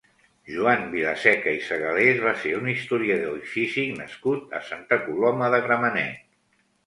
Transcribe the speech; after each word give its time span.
Joan 0.51 0.85
Vilaseca 0.93 1.51
i 1.57 1.59
Segalés 1.65 2.21
va 2.23 2.31
ser 2.45 2.53
un 2.61 2.71
historiador 2.71 3.37
i 3.43 3.51
físic 3.51 3.93
nascut 3.99 4.57
a 4.61 4.65
Santa 4.73 5.01
Coloma 5.05 5.51
de 5.57 5.63
Gramenet. 5.67 6.27